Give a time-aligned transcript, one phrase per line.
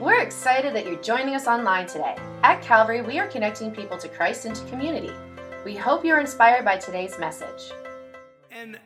[0.00, 2.14] We're excited that you're joining us online today.
[2.44, 5.10] At Calvary, we are connecting people to Christ and to community.
[5.64, 7.72] We hope you're inspired by today's message.
[8.52, 8.78] And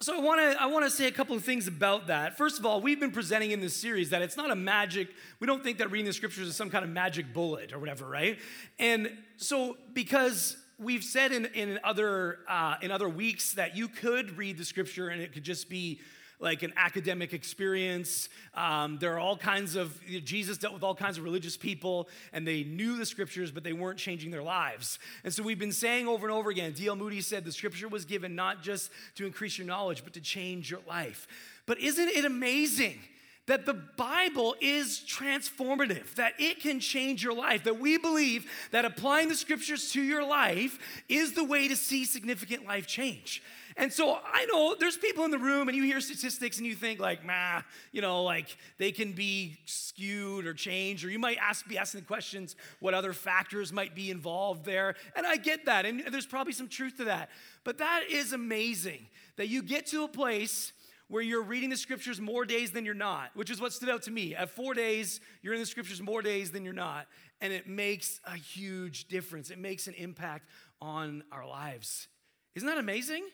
[0.00, 2.38] so I want to I want to say a couple of things about that.
[2.38, 5.08] First of all, we've been presenting in this series that it's not a magic.
[5.38, 8.08] We don't think that reading the scriptures is some kind of magic bullet or whatever,
[8.08, 8.38] right?
[8.78, 14.38] And so because we've said in in other uh, in other weeks that you could
[14.38, 16.00] read the scripture and it could just be
[16.44, 18.28] like an academic experience.
[18.54, 22.46] Um, there are all kinds of, Jesus dealt with all kinds of religious people and
[22.46, 24.98] they knew the scriptures, but they weren't changing their lives.
[25.24, 26.96] And so we've been saying over and over again, D.L.
[26.96, 30.70] Moody said the scripture was given not just to increase your knowledge, but to change
[30.70, 31.26] your life.
[31.66, 33.00] But isn't it amazing?
[33.46, 38.86] that the Bible is transformative, that it can change your life, that we believe that
[38.86, 40.78] applying the scriptures to your life
[41.10, 43.42] is the way to see significant life change.
[43.76, 46.76] And so I know there's people in the room and you hear statistics and you
[46.76, 51.38] think like, nah, you know, like they can be skewed or changed, or you might
[51.38, 54.94] ask, be asking questions what other factors might be involved there.
[55.16, 57.30] And I get that, and there's probably some truth to that.
[57.64, 60.72] But that is amazing that you get to a place
[61.08, 64.02] where you're reading the scriptures more days than you're not, which is what stood out
[64.02, 64.34] to me.
[64.34, 67.06] At four days, you're in the scriptures more days than you're not,
[67.40, 69.50] and it makes a huge difference.
[69.50, 70.48] It makes an impact
[70.80, 72.08] on our lives.
[72.54, 73.24] Isn't that amazing?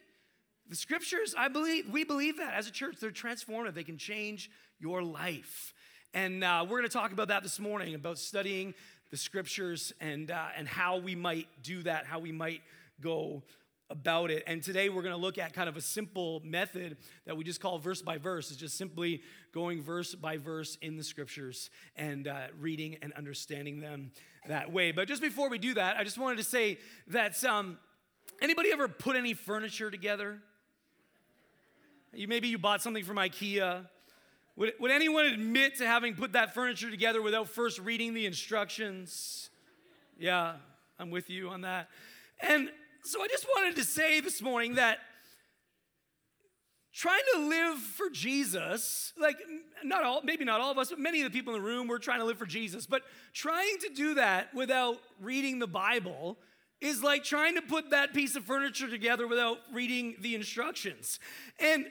[0.71, 3.75] The scriptures, I believe, we believe that as a church, they're transformative.
[3.75, 5.75] They can change your life.
[6.15, 8.75] And uh, we're going to talk about that this morning, about studying
[9.11, 12.61] the scriptures and, uh, and how we might do that, how we might
[13.01, 13.43] go
[13.91, 14.45] about it.
[14.47, 17.61] And today we're going to look at kind of a simple method that we just
[17.61, 18.53] call verse by verse.
[18.53, 23.81] It's just simply going verse by verse in the scriptures and uh, reading and understanding
[23.81, 24.13] them
[24.47, 24.93] that way.
[24.93, 27.77] But just before we do that, I just wanted to say that um,
[28.41, 30.39] anybody ever put any furniture together?
[32.13, 33.87] You, maybe you bought something from IKEA.
[34.57, 39.49] Would, would anyone admit to having put that furniture together without first reading the instructions?
[40.19, 40.55] Yeah,
[40.99, 41.89] I'm with you on that.
[42.41, 42.69] And
[43.05, 44.99] so I just wanted to say this morning that
[46.93, 49.37] trying to live for Jesus, like
[49.85, 51.87] not all, maybe not all of us, but many of the people in the room,
[51.87, 52.87] we're trying to live for Jesus.
[52.87, 56.37] But trying to do that without reading the Bible
[56.81, 61.21] is like trying to put that piece of furniture together without reading the instructions.
[61.59, 61.87] And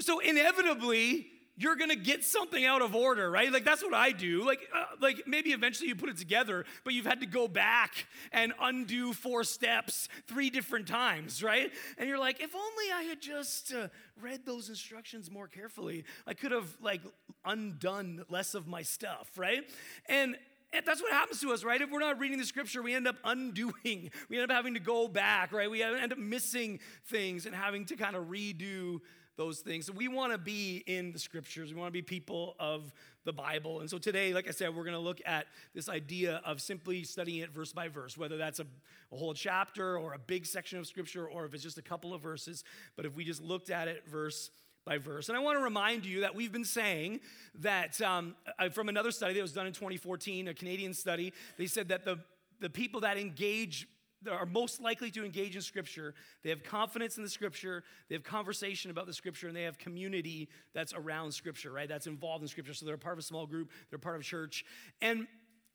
[0.00, 1.26] so inevitably,
[1.56, 3.52] you're gonna get something out of order, right?
[3.52, 4.44] Like that's what I do.
[4.44, 8.06] Like, uh, like maybe eventually you put it together, but you've had to go back
[8.32, 11.70] and undo four steps three different times, right?
[11.98, 13.88] And you're like, if only I had just uh,
[14.20, 17.02] read those instructions more carefully, I could have like
[17.44, 19.62] undone less of my stuff, right?
[20.06, 20.36] And
[20.74, 21.82] and that's what happens to us, right?
[21.82, 24.10] If we're not reading the scripture, we end up undoing.
[24.30, 25.70] We end up having to go back, right?
[25.70, 29.00] We end up missing things and having to kind of redo
[29.42, 29.90] those things.
[29.90, 31.74] We want to be in the scriptures.
[31.74, 32.92] We want to be people of
[33.24, 33.80] the Bible.
[33.80, 37.02] And so today, like I said, we're going to look at this idea of simply
[37.02, 38.66] studying it verse by verse, whether that's a,
[39.12, 42.14] a, whole chapter or a big section of scripture or if it's just a couple
[42.14, 42.62] of verses.
[42.94, 44.50] But if we just looked at it verse
[44.84, 45.28] by verse.
[45.28, 47.18] And I want to remind you that we've been saying
[47.56, 51.66] that um, uh, from another study that was done in 2014, a Canadian study, they
[51.66, 52.20] said that the,
[52.60, 53.88] the people that engage
[54.30, 56.14] are most likely to engage in Scripture.
[56.42, 59.78] They have confidence in the Scripture, they have conversation about the Scripture, and they have
[59.78, 61.88] community that's around Scripture, right?
[61.88, 62.74] That's involved in Scripture.
[62.74, 64.64] So they're part of a small group, they're part of church.
[65.00, 65.26] And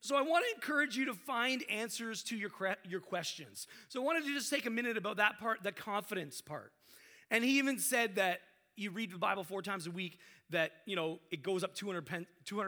[0.02, 2.52] so I want to encourage you to find answers to your,
[2.88, 3.68] your questions.
[3.90, 6.72] So I wanted to just take a minute about that part, the confidence part.
[7.30, 8.40] And he even said that
[8.78, 12.06] you read the Bible four times a week, that you know it goes up 200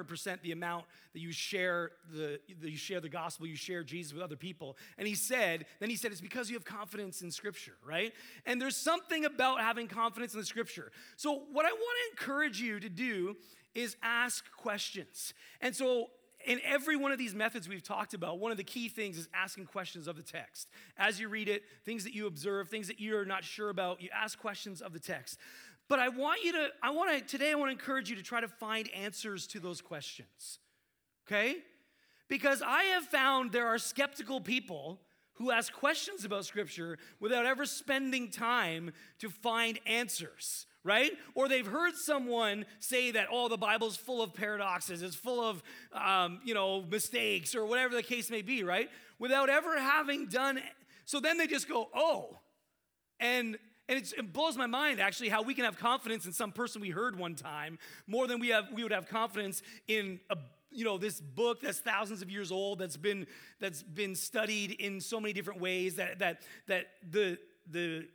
[0.08, 4.22] percent the amount that you share the, you share the gospel, you share Jesus with
[4.22, 4.78] other people.
[4.98, 8.14] And he said, then he said, it's because you have confidence in Scripture, right?
[8.46, 10.92] And there's something about having confidence in the Scripture.
[11.16, 13.36] So what I want to encourage you to do
[13.76, 15.34] is ask questions.
[15.62, 16.08] And so
[16.46, 19.28] in every one of these methods we've talked about, one of the key things is
[19.34, 20.70] asking questions of the text.
[20.98, 24.10] As you read it, things that you observe, things that you're not sure about, you
[24.16, 25.38] ask questions of the text.
[25.90, 28.24] But I want you to, I want to, today I want to encourage you to
[28.24, 30.60] try to find answers to those questions.
[31.28, 31.58] Okay?
[32.28, 35.02] Because I have found there are skeptical people
[35.34, 41.12] who ask questions about Scripture without ever spending time to find answers, right?
[41.34, 45.64] Or they've heard someone say that, oh, the Bible's full of paradoxes, it's full of,
[45.94, 48.90] um, you know, mistakes, or whatever the case may be, right?
[49.18, 50.62] Without ever having done,
[51.06, 52.38] so then they just go, oh,
[53.22, 53.58] and
[53.90, 56.92] and it blows my mind actually how we can have confidence in some person we
[56.92, 57.78] heard one time
[58.08, 60.38] more than we have we would have confidence in a
[60.72, 63.26] you know this book that's thousands of years old that's been
[63.60, 67.38] that's been studied in so many different ways that that that the
[67.70, 68.08] the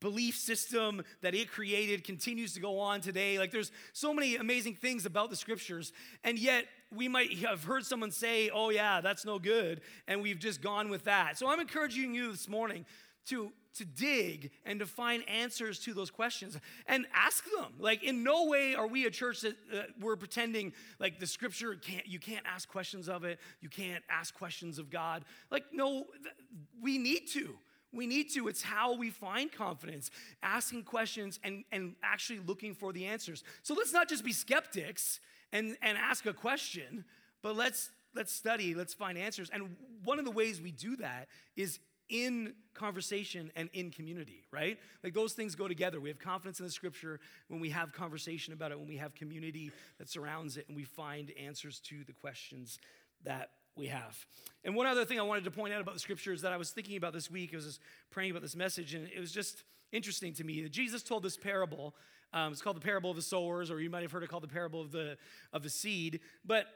[0.00, 3.38] belief system that it created continues to go on today.
[3.38, 5.92] Like there's so many amazing things about the scriptures,
[6.24, 10.38] and yet we might have heard someone say, "Oh yeah, that's no good," and we've
[10.38, 11.38] just gone with that.
[11.38, 12.84] So I'm encouraging you this morning
[13.26, 16.56] to to dig and to find answers to those questions
[16.86, 17.72] and ask them.
[17.78, 21.74] Like in no way are we a church that uh, we're pretending like the scripture
[21.74, 23.38] can't you can't ask questions of it.
[23.60, 25.24] You can't ask questions of God.
[25.50, 26.34] Like no th-
[26.80, 27.56] we need to.
[27.92, 28.48] We need to.
[28.48, 30.10] It's how we find confidence,
[30.42, 33.44] asking questions and, and actually looking for the answers.
[33.62, 35.20] So let's not just be skeptics
[35.52, 37.04] and, and ask a question,
[37.40, 39.50] but let's let's study, let's find answers.
[39.52, 41.78] And one of the ways we do that is
[42.08, 44.78] in conversation and in community, right?
[45.02, 46.00] Like those things go together.
[46.00, 49.14] We have confidence in the scripture when we have conversation about it, when we have
[49.14, 52.78] community that surrounds it, and we find answers to the questions
[53.24, 54.26] that we have.
[54.64, 56.70] And one other thing I wanted to point out about the scriptures that I was
[56.70, 57.80] thinking about this week, I was
[58.10, 61.36] praying about this message, and it was just interesting to me that Jesus told this
[61.36, 61.94] parable.
[62.32, 64.42] Um, it's called the parable of the sowers, or you might have heard it called
[64.42, 65.16] the parable of the
[65.52, 66.20] of the seed.
[66.44, 66.66] But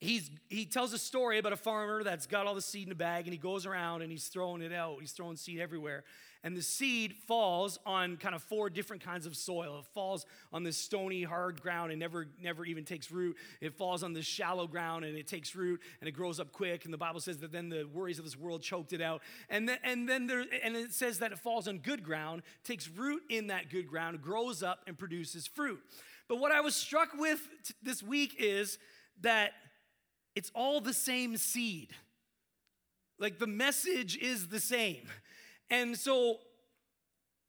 [0.00, 2.96] he's, he tells a story about a farmer that's got all the seed in a
[2.96, 4.98] bag and he goes around and he's throwing it out.
[5.00, 6.04] He's throwing seed everywhere.
[6.44, 9.80] And the seed falls on kind of four different kinds of soil.
[9.80, 13.36] It falls on this stony, hard ground and never, never even takes root.
[13.60, 16.84] It falls on this shallow ground and it takes root and it grows up quick.
[16.84, 19.22] And the Bible says that then the worries of this world choked it out.
[19.48, 22.88] And then, and then there, and it says that it falls on good ground, takes
[22.88, 25.80] root in that good ground, grows up and produces fruit.
[26.28, 28.78] But what I was struck with t- this week is
[29.22, 29.52] that
[30.36, 31.90] it's all the same seed.
[33.18, 35.08] Like the message is the same.
[35.70, 36.36] And so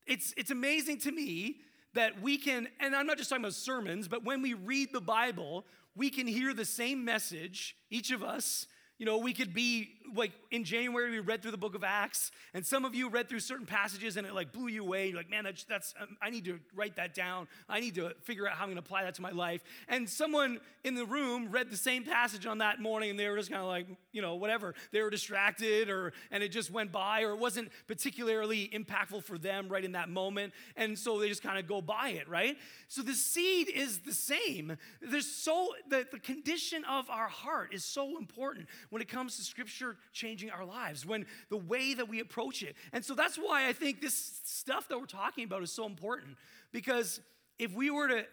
[0.08, 1.58] it's, it's amazing to me
[1.94, 5.02] that we can, and I'm not just talking about sermons, but when we read the
[5.02, 8.68] Bible, we can hear the same message, each of us,
[8.98, 12.32] you know, we could be like in January, we read through the book of Acts,
[12.54, 15.08] and some of you read through certain passages and it like blew you away.
[15.08, 17.48] You're like, man, that's, that's um, I need to write that down.
[17.68, 19.62] I need to figure out how I'm going to apply that to my life.
[19.88, 23.38] And someone in the room read the same passage on that morning and they were
[23.38, 24.74] just kind of like, you know, whatever.
[24.92, 29.38] They were distracted or, and it just went by or it wasn't particularly impactful for
[29.38, 30.54] them right in that moment.
[30.76, 32.58] And so they just kind of go by it, right?
[32.88, 34.78] So the seed is the same.
[35.02, 39.44] There's so, the, the condition of our heart is so important when it comes to
[39.44, 42.76] scripture changing our lives, when the way that we approach it.
[42.94, 46.38] And so that's why I think this stuff that we're talking about is so important
[46.72, 47.20] because
[47.60, 48.26] if we were to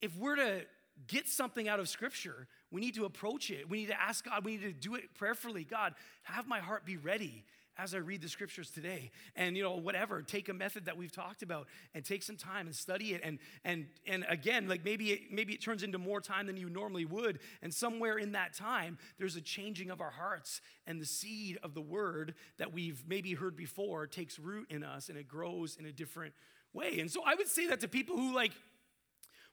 [0.00, 0.62] if we're to
[1.06, 3.68] get something out of scripture, we need to approach it.
[3.68, 5.64] We need to ask God, we need to do it prayerfully.
[5.64, 7.44] God, have my heart be ready
[7.82, 9.10] as I read the scriptures today.
[9.36, 12.66] And you know, whatever, take a method that we've talked about and take some time
[12.66, 13.20] and study it.
[13.24, 16.68] And and and again, like maybe it, maybe it turns into more time than you
[16.68, 17.40] normally would.
[17.62, 21.74] And somewhere in that time, there's a changing of our hearts, and the seed of
[21.74, 25.86] the word that we've maybe heard before takes root in us and it grows in
[25.86, 26.34] a different
[26.72, 27.00] way.
[27.00, 28.52] And so I would say that to people who like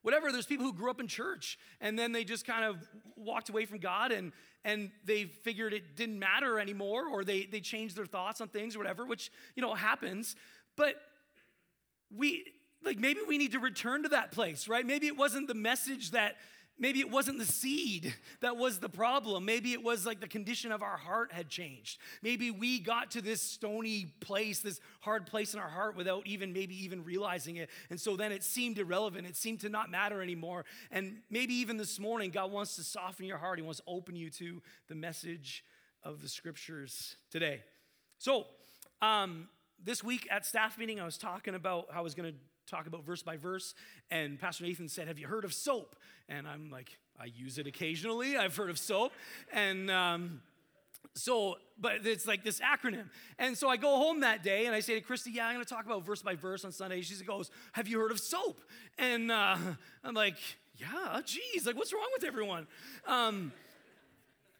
[0.01, 2.77] whatever there's people who grew up in church and then they just kind of
[3.15, 4.31] walked away from god and
[4.67, 8.75] and they figured it didn't matter anymore or they they changed their thoughts on things
[8.75, 10.35] or whatever which you know happens.
[10.75, 10.95] But
[12.15, 12.45] we
[12.83, 14.85] like maybe we need to return to that place right?
[14.85, 16.35] Maybe it wasn't the message that
[16.79, 19.45] Maybe it wasn't the seed that was the problem.
[19.45, 21.99] Maybe it was like the condition of our heart had changed.
[22.21, 26.53] Maybe we got to this stony place, this hard place in our heart without even
[26.53, 27.69] maybe even realizing it.
[27.89, 29.25] And so then it seemed irrelevant.
[29.25, 30.65] It seemed to not matter anymore.
[30.91, 33.57] And maybe even this morning, God wants to soften your heart.
[33.57, 35.63] He wants to open you to the message
[36.03, 37.61] of the scriptures today.
[38.19, 38.45] So,
[39.01, 39.49] um,
[39.83, 42.87] this week at staff meeting, I was talking about how I was going to talk
[42.87, 43.73] about verse by verse.
[44.11, 45.95] And Pastor Nathan said, Have you heard of soap?
[46.29, 48.37] And I'm like, I use it occasionally.
[48.37, 49.13] I've heard of soap.
[49.51, 50.41] And um,
[51.15, 53.09] so, but it's like this acronym.
[53.39, 55.65] And so I go home that day and I say to Christy, Yeah, I'm going
[55.65, 57.01] to talk about verse by verse on Sunday.
[57.01, 58.61] She goes, Have you heard of soap?
[58.97, 59.57] And uh,
[60.03, 60.37] I'm like,
[60.77, 62.67] Yeah, geez, like what's wrong with everyone?
[63.07, 63.51] Um,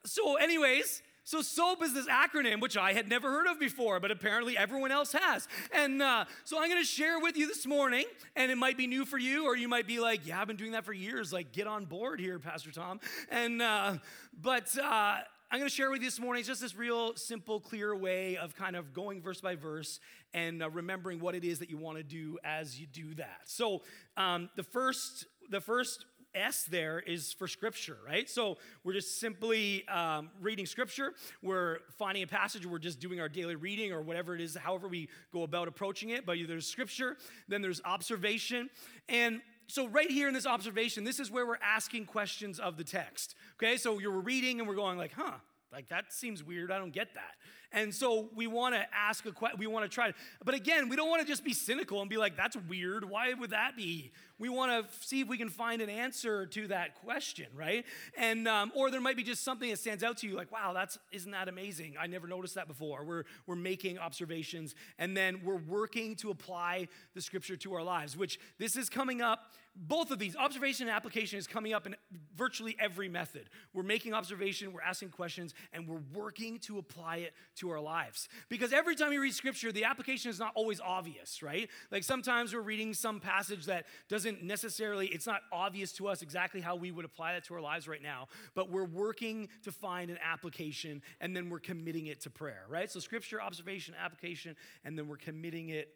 [0.06, 4.12] so, anyways, so SOAP is this acronym, which I had never heard of before, but
[4.12, 5.46] apparently everyone else has.
[5.74, 8.06] And uh, so I'm going to share with you this morning,
[8.38, 10.56] and it might be new for you, or you might be like, "Yeah, I've been
[10.56, 13.02] doing that for years." Like, get on board here, Pastor Tom.
[13.30, 13.98] And uh,
[14.42, 14.74] but.
[14.82, 15.18] Uh,
[15.50, 18.54] I'm going to share with you this morning just this real simple, clear way of
[18.54, 20.02] kind of going verse by verse
[20.34, 23.40] and uh, remembering what it is that you want to do as you do that.
[23.46, 23.82] So,
[24.18, 26.04] um, the first, the first
[26.38, 28.30] S there is for scripture, right?
[28.30, 31.14] So we're just simply um, reading scripture.
[31.42, 32.66] We're finding a passage.
[32.66, 36.10] We're just doing our daily reading or whatever it is, however we go about approaching
[36.10, 36.26] it.
[36.26, 37.18] But there's scripture,
[37.48, 38.70] then there's observation.
[39.10, 42.84] And so right here in this observation, this is where we're asking questions of the
[42.84, 43.36] text.
[43.56, 45.34] Okay, so you're reading and we're going like, huh,
[45.72, 46.72] Like that seems weird.
[46.72, 47.36] I don't get that.
[47.72, 49.60] And so we want to ask a question.
[49.60, 50.14] We want to try.
[50.44, 53.04] But again, we don't want to just be cynical and be like, "That's weird.
[53.04, 56.68] Why would that be?" We want to see if we can find an answer to
[56.68, 57.86] that question, right?
[58.18, 60.74] And um, or there might be just something that stands out to you, like, "Wow,
[60.74, 61.96] that's isn't that amazing?
[62.00, 66.88] I never noticed that before." We're we're making observations, and then we're working to apply
[67.14, 68.16] the scripture to our lives.
[68.16, 71.96] Which this is coming up both of these, observation and application, is coming up in
[72.36, 73.50] virtually every method.
[73.74, 78.30] We're making observation, we're asking questions, and we're working to apply it to our lives.
[78.50, 81.70] Because every time you read scripture, the application is not always obvious, right?
[81.92, 86.62] Like sometimes we're reading some passage that doesn't necessarily, it's not obvious to us exactly
[86.62, 90.10] how we would apply that to our lives right now, but we're working to find
[90.10, 92.90] an application and then we're committing it to prayer, right?
[92.90, 95.90] So scripture, observation, application, and then we're committing it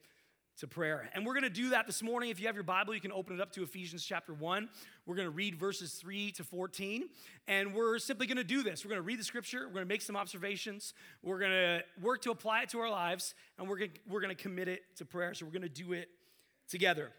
[0.57, 1.09] to prayer.
[1.13, 2.29] And we're going to do that this morning.
[2.29, 4.69] If you have your Bible, you can open it up to Ephesians chapter 1.
[5.05, 7.09] We're going to read verses 3 to 14.
[7.47, 8.85] And we're simply going to do this.
[8.85, 10.93] We're going to read the scripture, we're going to make some observations,
[11.23, 14.21] we're going to work to apply it to our lives, and we're going to, we're
[14.21, 15.33] going to commit it to prayer.
[15.33, 16.09] So we're going to do it
[16.69, 17.11] together.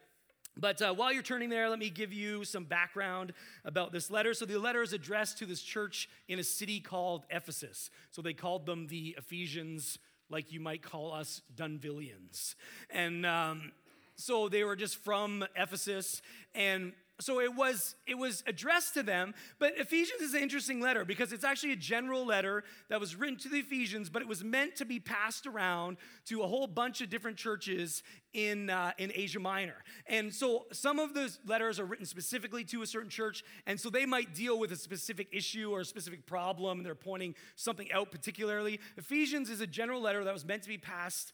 [0.57, 3.33] But uh, while you're turning there, let me give you some background
[3.65, 4.35] about this letter.
[4.35, 7.91] So, the letter is addressed to this church in a city called Ephesus.
[8.11, 9.99] So, they called them the Ephesians
[10.33, 12.55] like you might call us Dunvillians.
[12.91, 13.73] And um,
[14.17, 16.23] so they were just from Ephesus,
[16.55, 21.05] and so it was it was addressed to them but ephesians is an interesting letter
[21.05, 24.43] because it's actually a general letter that was written to the ephesians but it was
[24.43, 28.03] meant to be passed around to a whole bunch of different churches
[28.33, 29.85] in, uh, in asia minor.
[30.07, 33.91] And so some of those letters are written specifically to a certain church and so
[33.91, 37.91] they might deal with a specific issue or a specific problem and they're pointing something
[37.93, 38.81] out particularly.
[38.97, 41.33] Ephesians is a general letter that was meant to be passed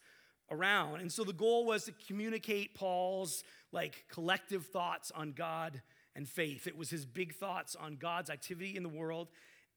[0.51, 1.01] around.
[1.01, 5.83] And so the goal was to communicate Paul's like collective thoughts on God
[6.15, 6.67] and faith.
[6.67, 9.29] It was his big thoughts on God's activity in the world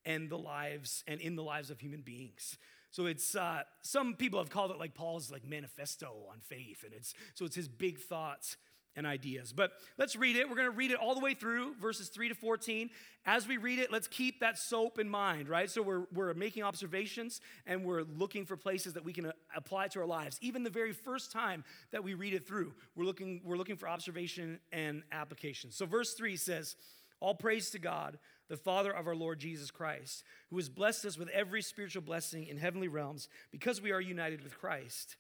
[0.06, 2.58] and the lives and in the lives of human beings.
[2.92, 6.94] So it's uh, some people have called it like Paul's like manifesto on faith, and
[6.94, 8.58] it's so it's his big thoughts
[8.96, 9.54] and ideas.
[9.54, 10.50] But let's read it.
[10.50, 12.90] We're going to read it all the way through, verses 3 to 14.
[13.26, 15.70] As we read it, let's keep that soap in mind, right?
[15.70, 19.88] So we're, we're making observations and we're looking for places that we can uh, apply
[19.90, 20.38] to our lives.
[20.42, 23.88] Even the very first time that we read it through, we're looking, we're looking for
[23.88, 25.72] observation and application.
[25.72, 26.76] So verse 3 says,
[27.20, 28.18] All praise to God,
[28.50, 32.48] the Father of our Lord Jesus Christ, who has blessed us with every spiritual blessing
[32.48, 35.16] in heavenly realms because we are united with Christ.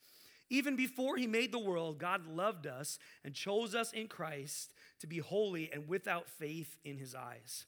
[0.51, 5.07] Even before he made the world, God loved us and chose us in Christ to
[5.07, 7.65] be holy and without faith in his eyes.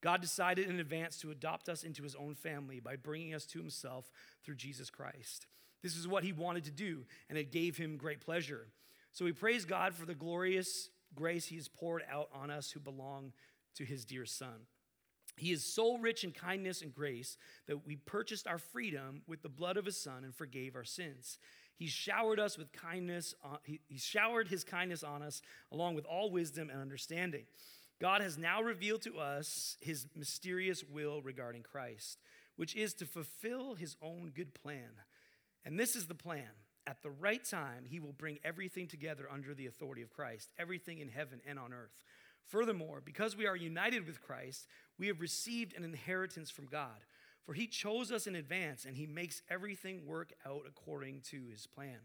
[0.00, 3.60] God decided in advance to adopt us into his own family by bringing us to
[3.60, 4.10] himself
[4.42, 5.46] through Jesus Christ.
[5.80, 8.66] This is what he wanted to do, and it gave him great pleasure.
[9.12, 12.80] So we praise God for the glorious grace he has poured out on us who
[12.80, 13.32] belong
[13.76, 14.66] to his dear Son.
[15.36, 17.36] He is so rich in kindness and grace
[17.66, 21.38] that we purchased our freedom with the blood of his Son and forgave our sins.
[21.76, 26.04] He showered us with kindness, uh, he, he showered his kindness on us, along with
[26.04, 27.44] all wisdom and understanding.
[28.00, 32.20] God has now revealed to us his mysterious will regarding Christ,
[32.56, 34.90] which is to fulfill his own good plan.
[35.64, 36.50] And this is the plan.
[36.86, 40.98] At the right time, he will bring everything together under the authority of Christ, everything
[40.98, 42.04] in heaven and on earth.
[42.46, 44.66] Furthermore, because we are united with Christ,
[44.98, 47.04] we have received an inheritance from God.
[47.44, 51.66] For he chose us in advance, and he makes everything work out according to his
[51.66, 51.98] plan.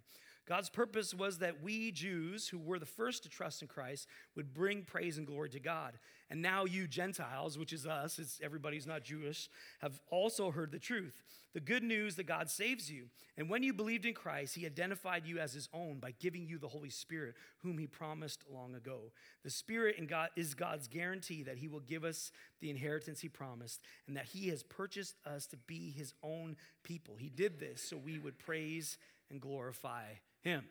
[0.50, 4.51] God's purpose was that we Jews, who were the first to trust in Christ, would
[4.51, 6.00] bring praise and glory to God.
[6.32, 9.48] And now you Gentiles, which is us, it's everybody's not Jewish,
[9.79, 11.22] have also heard the truth
[11.53, 13.06] the good news that God saves you.
[13.36, 16.60] And when you believed in Christ, he identified you as his own by giving you
[16.60, 19.12] the Holy Spirit, whom he promised long ago.
[19.44, 23.29] The Spirit in God is God's guarantee that he will give us the inheritance he
[23.29, 27.15] promised and that he has purchased us to be his own people.
[27.18, 29.00] He did this so we would praise
[29.32, 30.03] and glorify
[30.41, 30.63] him.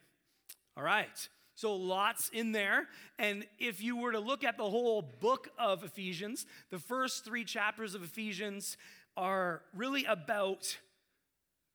[0.76, 1.28] All right.
[1.54, 2.87] So lots in there.
[3.18, 7.44] And if you were to look at the whole book of Ephesians, the first three
[7.44, 8.76] chapters of Ephesians
[9.16, 10.78] are really about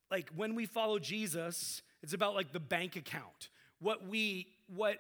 [0.09, 3.50] like when we follow Jesus, it's about like the bank account.
[3.79, 5.00] What we what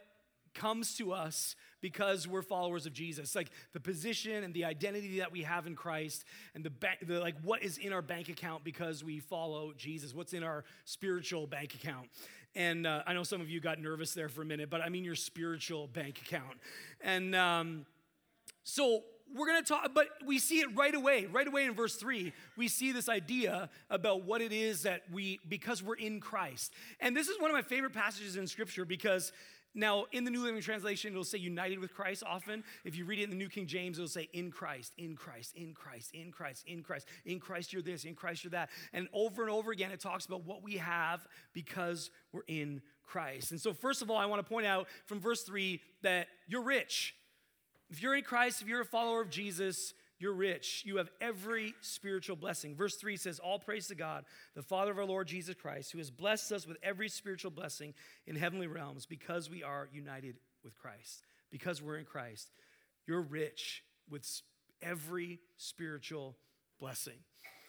[0.53, 3.35] comes to us because we're followers of Jesus.
[3.35, 7.19] Like the position and the identity that we have in Christ and the, bank, the
[7.19, 10.13] like what is in our bank account because we follow Jesus.
[10.13, 12.09] What's in our spiritual bank account.
[12.55, 14.89] And uh, I know some of you got nervous there for a minute, but I
[14.89, 16.57] mean your spiritual bank account.
[17.01, 17.85] And um,
[18.63, 19.03] so
[19.35, 21.25] we're going to talk, but we see it right away.
[21.25, 25.39] Right away in verse three, we see this idea about what it is that we,
[25.49, 26.73] because we're in Christ.
[26.99, 29.31] And this is one of my favorite passages in Scripture because
[29.75, 32.63] Now, in the New Living Translation, it'll say united with Christ often.
[32.83, 35.55] If you read it in the New King James, it'll say in Christ, in Christ,
[35.55, 38.69] in Christ, in Christ, in Christ, in Christ you're this, in Christ you're that.
[38.93, 43.51] And over and over again, it talks about what we have because we're in Christ.
[43.51, 46.63] And so, first of all, I want to point out from verse 3 that you're
[46.63, 47.15] rich.
[47.89, 50.83] If you're in Christ, if you're a follower of Jesus, you're rich.
[50.85, 52.75] You have every spiritual blessing.
[52.75, 55.97] Verse 3 says, All praise to God, the Father of our Lord Jesus Christ, who
[55.97, 57.93] has blessed us with every spiritual blessing
[58.25, 61.25] in heavenly realms because we are united with Christ.
[61.51, 62.49] Because we're in Christ,
[63.05, 64.25] you're rich with
[64.81, 66.35] every spiritual
[66.79, 67.19] blessing.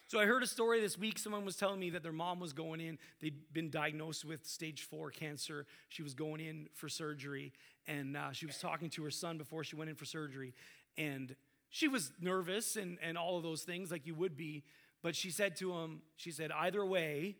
[0.07, 1.17] So I heard a story this week.
[1.17, 2.99] Someone was telling me that their mom was going in.
[3.21, 5.65] They'd been diagnosed with stage four cancer.
[5.89, 7.53] She was going in for surgery,
[7.87, 10.53] and uh, she was talking to her son before she went in for surgery.
[10.95, 11.35] And
[11.75, 14.63] she was nervous and, and all of those things, like you would be.
[15.03, 17.35] But she said to him, she said, either way,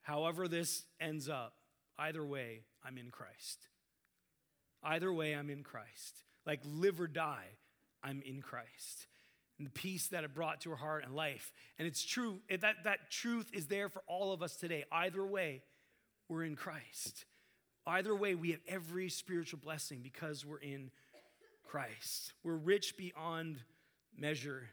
[0.00, 1.54] however this ends up,
[1.96, 3.68] either way, I'm in Christ.
[4.82, 6.24] Either way, I'm in Christ.
[6.44, 7.46] Like live or die,
[8.02, 9.06] I'm in Christ.
[9.58, 11.52] And the peace that it brought to her heart and life.
[11.78, 14.86] And it's true, that, that truth is there for all of us today.
[14.90, 15.62] Either way,
[16.28, 17.26] we're in Christ.
[17.86, 20.90] Either way, we have every spiritual blessing because we're in
[21.72, 22.34] Christ.
[22.44, 23.56] We're rich beyond
[24.14, 24.68] measure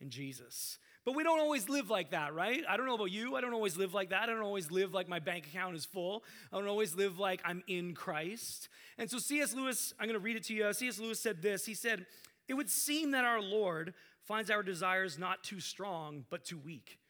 [0.00, 0.78] in Jesus.
[1.04, 2.62] But we don't always live like that, right?
[2.68, 3.34] I don't know about you.
[3.34, 4.22] I don't always live like that.
[4.22, 6.22] I don't always live like my bank account is full.
[6.52, 8.68] I don't always live like I'm in Christ.
[8.96, 9.54] And so C.S.
[9.54, 10.72] Lewis, I'm going to read it to you.
[10.72, 11.00] C.S.
[11.00, 11.66] Lewis said this.
[11.66, 12.06] He said,
[12.46, 17.00] It would seem that our Lord finds our desires not too strong, but too weak.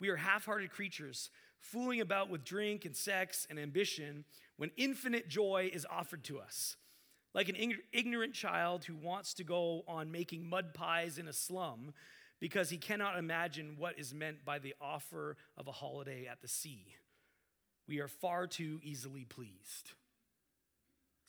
[0.00, 1.28] We are half hearted creatures,
[1.60, 4.24] fooling about with drink and sex and ambition
[4.56, 6.76] when infinite joy is offered to us
[7.34, 7.56] like an
[7.92, 11.92] ignorant child who wants to go on making mud pies in a slum
[12.40, 16.48] because he cannot imagine what is meant by the offer of a holiday at the
[16.48, 16.94] sea.
[17.86, 19.92] We are far too easily pleased.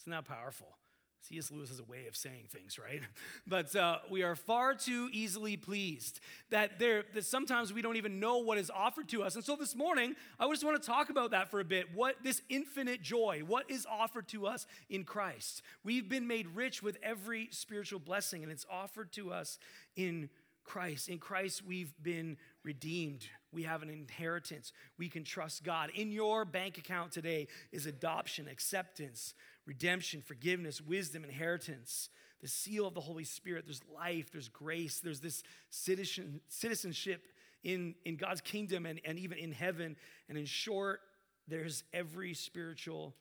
[0.01, 0.77] Isn't that powerful?
[1.22, 1.52] C.S.
[1.52, 3.02] Lewis has a way of saying things, right?
[3.48, 6.20] But uh, we are far too easily pleased
[6.52, 9.36] that there that sometimes we don't even know what is offered to us.
[9.36, 11.88] And so this morning, I just want to talk about that for a bit.
[11.96, 15.62] What this infinite joy, what is offered to us in Christ?
[15.84, 19.58] We've been made rich with every spiritual blessing, and it's offered to us
[19.96, 20.30] in
[20.70, 21.10] Christ.
[21.10, 23.26] In Christ, we've been redeemed.
[23.52, 24.72] We have an inheritance.
[25.00, 25.90] We can trust God.
[25.96, 29.34] In your bank account today is adoption, acceptance,
[29.69, 32.10] redemption, forgiveness, wisdom, inheritance,
[32.41, 33.65] the seal of the Holy Spirit.
[33.67, 37.27] There's life, there's grace, there's this citizen, citizenship
[37.63, 39.95] in, in God's kingdom and, and even in heaven.
[40.27, 41.01] And in short,
[41.47, 43.13] there's every spiritual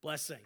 [0.00, 0.40] blessing.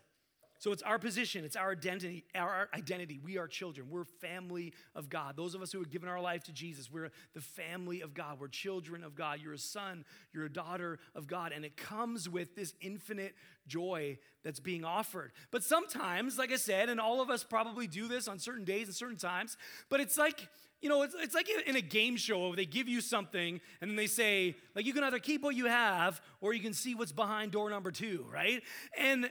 [0.65, 3.21] So it's our position, it's our identity, our identity.
[3.23, 3.89] We are children.
[3.91, 5.37] We're family of God.
[5.37, 8.41] Those of us who have given our life to Jesus, we're the family of God.
[8.41, 9.41] We're children of God.
[9.43, 11.53] You're a son, you're a daughter of God.
[11.53, 13.35] And it comes with this infinite
[13.67, 15.33] joy that's being offered.
[15.51, 18.87] But sometimes, like I said, and all of us probably do this on certain days
[18.87, 19.59] and certain times,
[19.91, 20.49] but it's like,
[20.81, 23.97] you know, it's, it's like in a game show, they give you something and then
[23.97, 27.13] they say, like, you can either keep what you have or you can see what's
[27.13, 28.63] behind door number two, right?
[28.99, 29.29] And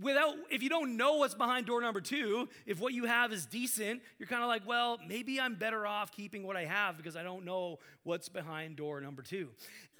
[0.00, 3.44] without if you don't know what's behind door number two if what you have is
[3.44, 7.14] decent you're kind of like well maybe i'm better off keeping what i have because
[7.14, 9.48] i don't know what's behind door number two.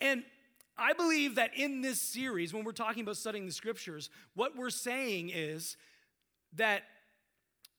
[0.01, 0.23] And
[0.79, 4.71] i believe that in this series when we're talking about studying the scriptures what we're
[4.71, 5.77] saying is
[6.55, 6.85] that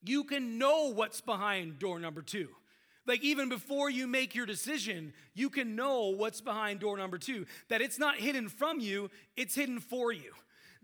[0.04, 2.50] you can know what's behind door number two.
[3.06, 7.46] Like, even before you make your decision, you can know what's behind door number two.
[7.68, 10.34] That it's not hidden from you, it's hidden for you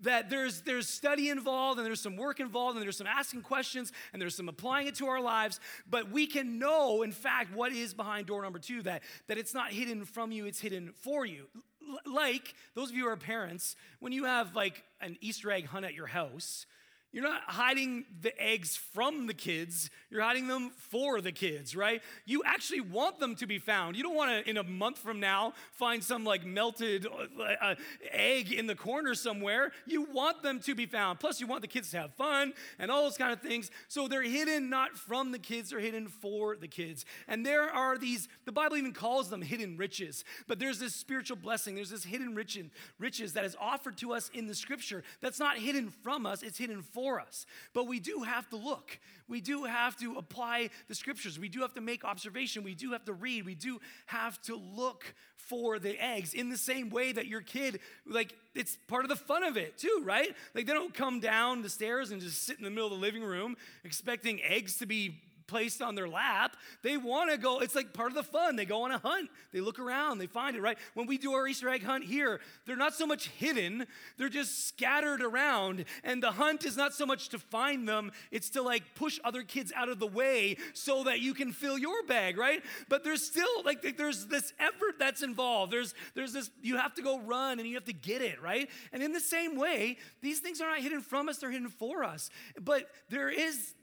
[0.04, 3.92] that there's, there's study involved and there's some work involved and there's some asking questions
[4.14, 5.60] and there's some applying it to our lives,
[5.90, 9.54] but we can know, in fact, what is behind door number two, that, that it's
[9.54, 11.46] not hidden from you, it's hidden for you.
[11.88, 15.66] L- like those of you who are parents, when you have like an Easter egg
[15.68, 16.66] hunt at your house,
[17.12, 22.02] you're not hiding the eggs from the kids, you're hiding them for the kids, right?
[22.26, 23.96] You actually want them to be found.
[23.96, 27.76] You don't want to, in a month from now, find some like melted uh, uh,
[28.12, 29.72] egg in the corner somewhere.
[29.88, 31.20] You want them to be found.
[31.20, 33.72] Plus, you want the kids to have fun and all those kind of things.
[33.88, 37.06] So they're hidden not from the kids, they're hidden for the kids.
[37.28, 41.38] And there are these, the Bible even calls them hidden riches, but there's this spiritual
[41.38, 42.60] blessing, there's this hidden rich
[42.98, 46.58] riches that is offered to us in the scripture that's not hidden from us, it's
[46.58, 47.46] hidden for for us.
[47.74, 49.00] But we do have to look.
[49.30, 51.40] We do have to apply the scriptures.
[51.40, 52.64] We do have to make observation.
[52.64, 53.46] We do have to read.
[53.46, 57.80] We do have to look for the eggs in the same way that your kid,
[58.06, 60.36] like, it's part of the fun of it too, right?
[60.54, 63.00] Like, they don't come down the stairs and just sit in the middle of the
[63.00, 66.56] living room expecting eggs to be placed on their lap.
[66.84, 68.56] They want to go, it's like part of the fun.
[68.56, 70.78] They go on a hunt, they look around, they find it, right?
[70.94, 73.86] When we do our Easter egg hunt here, they're not so much hidden,
[74.18, 75.86] they're just scattered around.
[76.04, 79.42] And the hunt is not so much to find them, it's to like push other
[79.42, 82.64] kids out of the way so that you can fill your bag, right?
[82.88, 85.74] But there's still like there's this effort that's involved.
[85.74, 88.70] There's there's this you have to go run and you have to get it, right?
[88.94, 92.04] And in the same way, these things are not hidden from us, they're hidden for
[92.04, 92.30] us.
[92.62, 93.74] But there is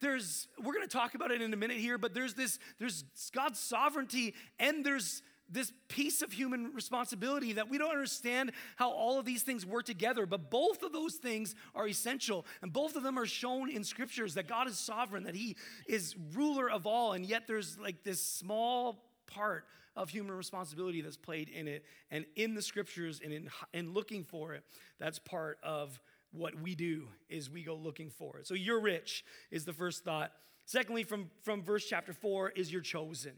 [0.00, 3.04] there's we're going to talk about it in a minute here but there's this there's
[3.32, 9.18] god's sovereignty and there's this piece of human responsibility that we don't understand how all
[9.18, 13.02] of these things work together but both of those things are essential and both of
[13.02, 15.56] them are shown in scriptures that god is sovereign that he
[15.88, 19.64] is ruler of all and yet there's like this small part
[19.96, 24.24] of human responsibility that's played in it and in the scriptures and in, in looking
[24.24, 24.64] for it
[24.98, 26.00] that's part of
[26.34, 28.46] what we do is we go looking for it.
[28.46, 30.32] So you're rich is the first thought.
[30.66, 33.32] Secondly, from, from verse chapter 4 is you're chosen.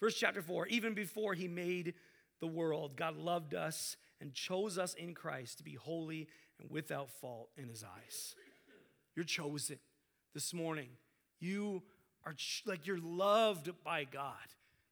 [0.00, 1.94] Verse chapter 4, even before he made
[2.40, 6.28] the world, God loved us and chose us in Christ to be holy
[6.60, 8.34] and without fault in his eyes.
[9.14, 9.78] You're chosen
[10.34, 10.88] this morning.
[11.40, 11.82] You
[12.24, 14.34] are ch- like you're loved by God.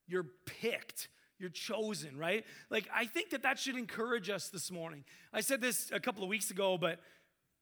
[0.07, 1.09] You're picked.
[1.39, 2.45] You're chosen, right?
[2.71, 5.05] Like I think that that should encourage us this morning.
[5.33, 7.01] I said this a couple of weeks ago, but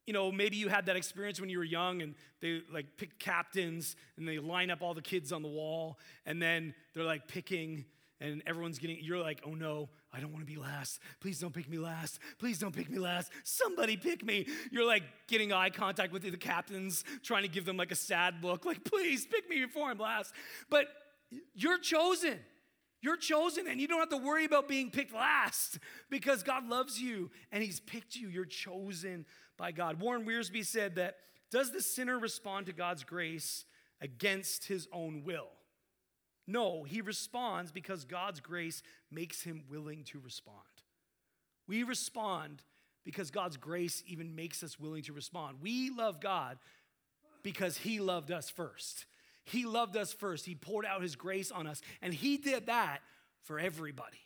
[0.07, 3.19] you know, maybe you had that experience when you were young and they like pick
[3.19, 7.29] captains and they line up all the kids on the wall and then they're like
[7.29, 7.85] picking
[8.21, 11.01] and everyone's getting, you're like, oh no, I don't want to be last.
[11.21, 12.21] Please don't pick me last.
[12.39, 13.33] Please don't pick me last.
[13.43, 14.47] Somebody pick me.
[14.71, 18.37] You're like getting eye contact with the captains, trying to give them like a sad
[18.43, 20.33] look, like, please pick me before I'm last.
[20.71, 20.87] But
[21.55, 22.39] you're chosen.
[23.01, 27.01] You're chosen, and you don't have to worry about being picked last because God loves
[27.01, 28.29] you and He's picked you.
[28.29, 29.27] You're chosen
[29.63, 30.01] by God.
[30.01, 31.19] Warren Wiersbe said that
[31.53, 33.65] does the sinner respond to God's grace
[34.01, 35.51] against his own will?
[36.49, 40.59] No, he responds because God's grace makes him willing to respond.
[41.69, 42.65] We respond
[43.05, 45.59] because God's grace even makes us willing to respond.
[45.63, 46.59] We love God
[47.45, 49.07] because he loved us first.
[49.45, 50.45] He loved us first.
[50.45, 52.99] He poured out his grace on us, and he did that
[53.45, 54.19] for everybody.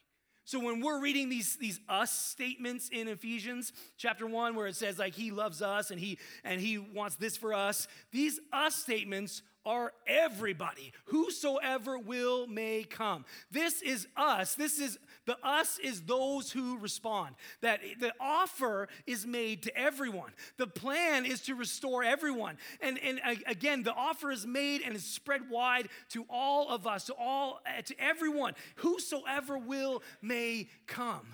[0.46, 4.96] So when we're reading these, these us statements in Ephesians chapter 1 where it says
[4.96, 9.42] like he loves us and he and he wants this for us, these us statements
[9.66, 10.92] are everybody.
[11.06, 13.24] Whosoever will may come.
[13.50, 14.54] This is us.
[14.54, 17.34] This is the us is those who respond.
[17.60, 20.30] That the offer is made to everyone.
[20.56, 22.56] The plan is to restore everyone.
[22.80, 27.04] And, and again, the offer is made and is spread wide to all of us,
[27.06, 28.54] to all eh, to everyone.
[28.76, 31.26] Whosoever will may come.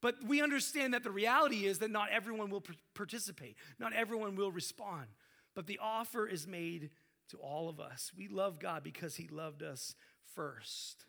[0.00, 2.62] But we understand that the reality is that not everyone will
[2.94, 3.56] participate.
[3.78, 5.06] Not everyone will respond.
[5.54, 6.90] But the offer is made
[7.30, 8.12] to all of us.
[8.16, 9.94] We love God because He loved us
[10.34, 11.04] first.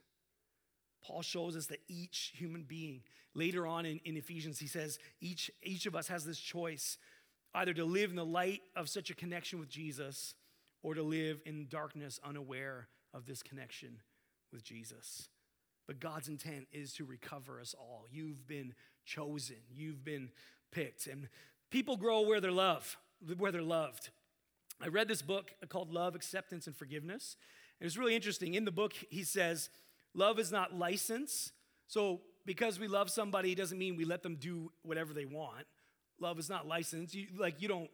[1.04, 3.02] Paul shows us that each human being,
[3.34, 6.98] later on in, in Ephesians, he says, each, each of us has this choice
[7.54, 10.34] either to live in the light of such a connection with Jesus
[10.82, 14.02] or to live in darkness, unaware of this connection
[14.52, 15.30] with Jesus.
[15.88, 18.06] But God's intent is to recover us all.
[18.12, 18.74] You've been
[19.06, 20.32] chosen, you've been
[20.72, 21.08] picked.
[21.08, 21.30] And
[21.70, 22.96] people grow where they're loved,
[23.38, 24.10] where they're loved.
[24.82, 27.38] I read this book called Love, Acceptance, and Forgiveness.
[27.80, 28.54] And it's really interesting.
[28.54, 29.70] In the book, he says,
[30.14, 31.52] Love is not license.
[31.88, 35.66] So, because we love somebody doesn't mean we let them do whatever they want.
[36.20, 37.14] Love is not license.
[37.14, 37.90] You, like, you don't,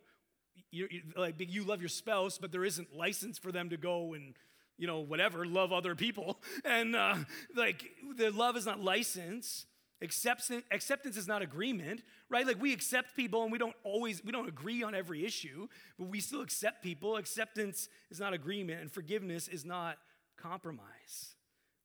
[0.72, 4.36] you, like, you love your spouse, but there isn't license for them to go and,
[4.78, 6.40] you know, whatever, love other people.
[6.66, 7.16] And, uh,
[7.56, 7.84] like,
[8.18, 9.66] the love is not license.
[10.02, 12.48] Acceptance, acceptance is not agreement, right?
[12.48, 15.68] Like we accept people and we don't always, we don't agree on every issue,
[16.00, 17.18] but we still accept people.
[17.18, 19.98] Acceptance is not agreement and forgiveness is not
[20.38, 21.36] compromise.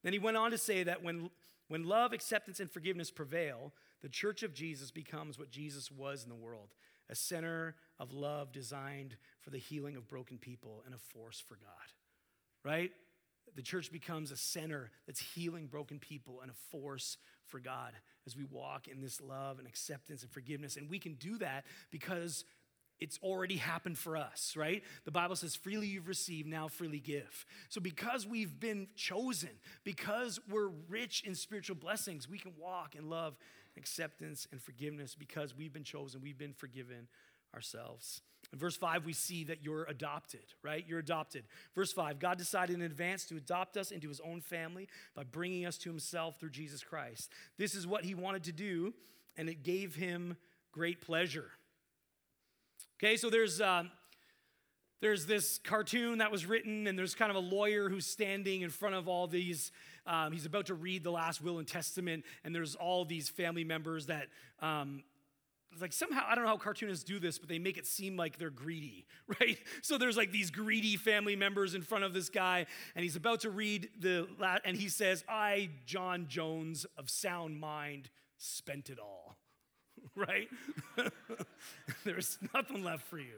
[0.03, 1.31] Then he went on to say that when,
[1.69, 6.29] when love, acceptance, and forgiveness prevail, the church of Jesus becomes what Jesus was in
[6.29, 6.75] the world
[7.09, 11.55] a center of love designed for the healing of broken people and a force for
[11.55, 11.93] God,
[12.65, 12.91] right?
[13.55, 17.17] The church becomes a center that's healing broken people and a force
[17.49, 17.93] for God
[18.27, 20.77] as we walk in this love and acceptance and forgiveness.
[20.77, 22.45] And we can do that because
[22.99, 24.83] it's already happened for us, right?
[25.05, 27.45] The Bible says, freely you've received, now freely give.
[27.69, 29.51] So, because we've been chosen,
[29.85, 33.37] because we're rich in spiritual blessings, we can walk in love,
[33.77, 37.09] acceptance, and forgiveness because we've been chosen, we've been forgiven
[37.55, 38.23] ourselves.
[38.53, 40.85] In verse 5, we see that you're adopted, right?
[40.87, 41.45] You're adopted.
[41.75, 45.67] Verse 5, God decided in advance to adopt us into his own family by bringing
[45.67, 47.31] us to himself through Jesus Christ.
[47.59, 48.95] This is what he wanted to do,
[49.37, 50.37] and it gave him
[50.73, 51.51] great pleasure.
[52.99, 53.91] Okay, so there's, um,
[55.01, 58.71] there's this cartoon that was written, and there's kind of a lawyer who's standing in
[58.71, 59.73] front of all these.
[60.07, 63.65] Um, he's about to read the last will and testament, and there's all these family
[63.65, 64.29] members that
[64.61, 65.03] um,
[65.81, 68.39] like somehow i don't know how cartoonists do this but they make it seem like
[68.39, 69.07] they're greedy
[69.41, 69.59] right?
[69.83, 73.41] So there's like these greedy family members in front of this guy and he's about
[73.41, 74.29] to read the
[74.65, 79.37] and he says i john jones of sound mind spent it all.
[80.15, 80.49] Right?
[82.05, 83.35] There's nothing left for you.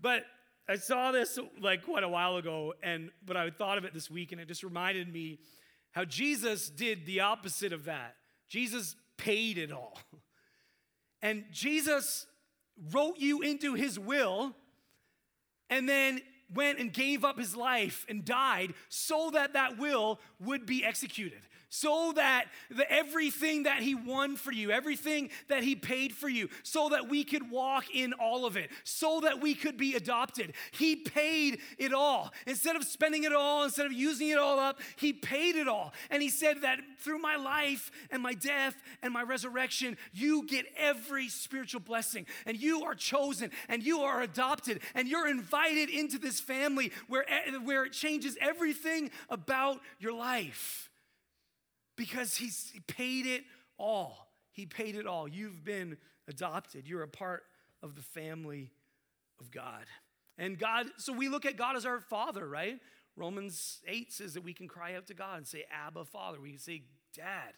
[0.00, 0.24] But
[0.68, 4.10] i saw this like quite a while ago and but i thought of it this
[4.10, 5.38] week and it just reminded me
[5.92, 8.16] how jesus did the opposite of that.
[8.48, 9.98] Jesus paid it all.
[11.22, 12.26] And Jesus
[12.92, 14.56] wrote you into his will
[15.68, 16.20] and then
[16.52, 21.40] went and gave up his life and died so that that will would be executed
[21.70, 26.48] so that the, everything that He won for you, everything that He paid for you,
[26.62, 30.52] so that we could walk in all of it, so that we could be adopted.
[30.72, 32.32] He paid it all.
[32.46, 35.94] Instead of spending it all, instead of using it all up, He paid it all.
[36.10, 40.66] And He said that through my life and my death and my resurrection, you get
[40.76, 46.18] every spiritual blessing, and you are chosen, and you are adopted, and you're invited into
[46.18, 50.89] this family where, eh, where it changes everything about your life
[52.00, 53.42] because he's, he paid it
[53.76, 54.30] all.
[54.52, 55.28] He paid it all.
[55.28, 57.42] You've been adopted, you're a part
[57.82, 58.70] of the family
[59.38, 59.84] of God.
[60.38, 62.78] And God, so we look at God as our Father, right?
[63.16, 66.40] Romans 8 says that we can cry out to God and say, Abba, Father.
[66.40, 66.84] We can say,
[67.14, 67.52] Dad.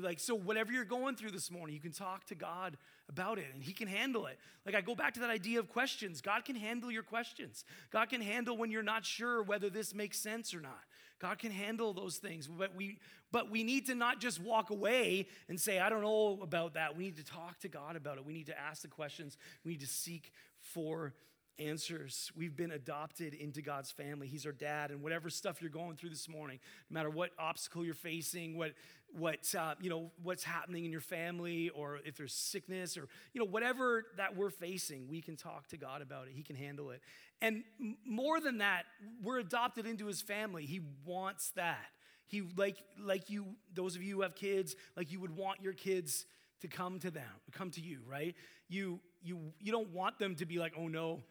[0.00, 2.76] Like, so whatever you're going through this morning, you can talk to God
[3.08, 4.36] about it and He can handle it.
[4.66, 6.20] Like, I go back to that idea of questions.
[6.20, 7.64] God can handle your questions.
[7.92, 10.80] God can handle when you're not sure whether this makes sense or not.
[11.24, 12.46] God can handle those things.
[12.46, 12.98] But we,
[13.32, 16.98] but we need to not just walk away and say, I don't know about that.
[16.98, 18.26] We need to talk to God about it.
[18.26, 19.38] We need to ask the questions.
[19.64, 21.14] We need to seek for
[21.58, 22.30] answers.
[22.36, 24.26] We've been adopted into God's family.
[24.26, 24.90] He's our dad.
[24.90, 26.58] And whatever stuff you're going through this morning,
[26.90, 28.72] no matter what obstacle you're facing, what
[29.16, 33.40] what uh, you know what's happening in your family, or if there's sickness, or you
[33.40, 36.32] know whatever that we're facing, we can talk to God about it.
[36.34, 37.00] He can handle it.
[37.40, 37.64] And
[38.06, 38.84] more than that,
[39.22, 40.64] we're adopted into His family.
[40.66, 41.86] He wants that.
[42.26, 45.74] He like like you, those of you who have kids, like you would want your
[45.74, 46.26] kids
[46.60, 47.22] to come to them,
[47.52, 48.34] come to you, right?
[48.68, 51.22] You you you don't want them to be like, oh no,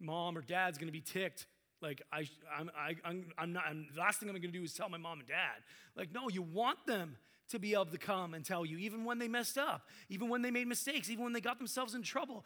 [0.00, 1.46] mom or dad's gonna be ticked.
[1.82, 3.64] Like I I'm I, I'm, I'm not.
[3.68, 5.62] I'm, the last thing I'm gonna do is tell my mom and dad.
[5.96, 7.16] Like no, you want them
[7.50, 10.42] to be able to come and tell you, even when they messed up, even when
[10.42, 12.44] they made mistakes, even when they got themselves in trouble.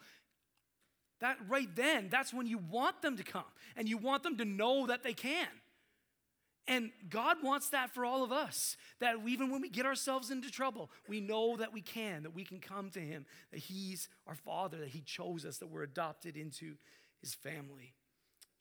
[1.21, 3.43] That right then, that's when you want them to come
[3.77, 5.47] and you want them to know that they can.
[6.67, 8.75] And God wants that for all of us.
[8.99, 12.43] That even when we get ourselves into trouble, we know that we can, that we
[12.43, 16.35] can come to Him, that He's our Father, that He chose us, that we're adopted
[16.35, 16.75] into
[17.21, 17.93] His family.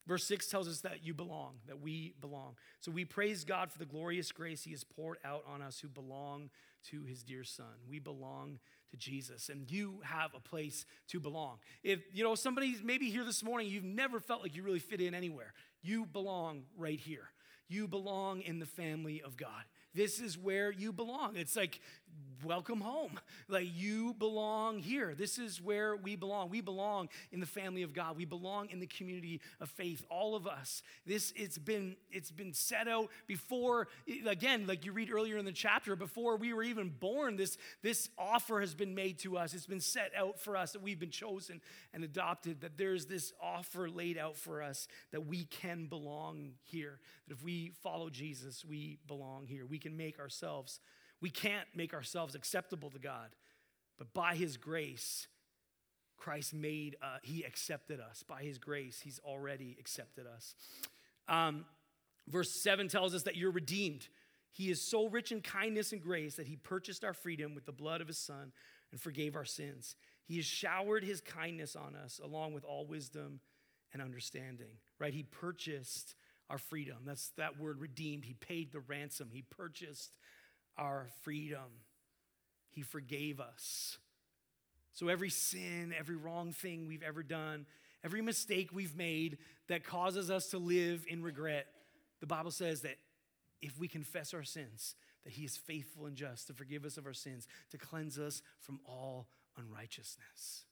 [0.06, 2.56] Verse 6 tells us that you belong, that we belong.
[2.80, 5.88] So we praise God for the glorious grace He has poured out on us who
[5.88, 6.50] belong
[6.90, 7.66] to His dear Son.
[7.88, 8.58] We belong
[8.90, 11.56] to Jesus, and you have a place to belong.
[11.82, 15.00] If you know somebody's maybe here this morning, you've never felt like you really fit
[15.00, 17.30] in anywhere, you belong right here.
[17.66, 19.64] You belong in the family of God.
[19.94, 21.36] This is where you belong.
[21.36, 21.80] It's like,
[22.44, 23.18] welcome home.
[23.48, 25.14] Like, you belong here.
[25.16, 26.50] This is where we belong.
[26.50, 28.16] We belong in the family of God.
[28.16, 30.04] We belong in the community of faith.
[30.10, 30.82] All of us.
[31.06, 33.88] This, it's been, it's been set out before,
[34.26, 38.10] again, like you read earlier in the chapter, before we were even born, this, this
[38.18, 39.54] offer has been made to us.
[39.54, 41.60] It's been set out for us that we've been chosen
[41.92, 46.98] and adopted, that there's this offer laid out for us that we can belong here.
[47.26, 49.64] That if we follow Jesus, we belong here.
[49.66, 50.80] We can make ourselves,
[51.24, 53.30] we can't make ourselves acceptable to God.
[53.96, 55.26] But by his grace,
[56.18, 58.22] Christ made, uh, he accepted us.
[58.22, 60.54] By his grace, he's already accepted us.
[61.26, 61.64] Um,
[62.28, 64.06] verse 7 tells us that you're redeemed.
[64.52, 67.72] He is so rich in kindness and grace that he purchased our freedom with the
[67.72, 68.52] blood of his son
[68.92, 69.96] and forgave our sins.
[70.26, 73.40] He has showered his kindness on us along with all wisdom
[73.94, 75.14] and understanding, right?
[75.14, 76.16] He purchased
[76.50, 76.98] our freedom.
[77.06, 78.26] That's that word redeemed.
[78.26, 80.18] He paid the ransom, He purchased
[80.76, 81.82] our freedom,
[82.70, 83.98] He forgave us.
[84.92, 87.66] So every sin, every wrong thing we've ever done,
[88.04, 91.66] every mistake we've made that causes us to live in regret,
[92.20, 92.96] the Bible says that
[93.60, 97.06] if we confess our sins, that He is faithful and just to forgive us of
[97.06, 100.64] our sins, to cleanse us from all unrighteousness.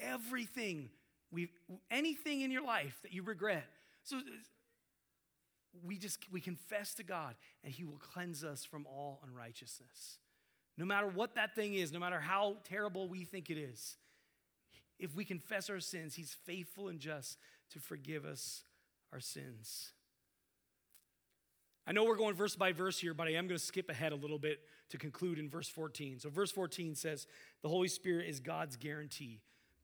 [0.00, 0.88] Everything
[1.32, 1.50] we
[1.90, 3.66] anything in your life that you regret,
[4.02, 4.20] so
[5.84, 10.18] we just we confess to God and he will cleanse us from all unrighteousness.
[10.76, 13.96] No matter what that thing is, no matter how terrible we think it is,
[15.00, 17.38] if we confess our sins, He's faithful and just
[17.72, 18.64] to forgive us
[19.12, 19.92] our sins.
[21.86, 24.12] I know we're going verse by verse here, but I am going to skip ahead
[24.12, 26.20] a little bit to conclude in verse 14.
[26.20, 27.26] So, verse 14 says,
[27.62, 29.40] The Holy Spirit is God's guarantee.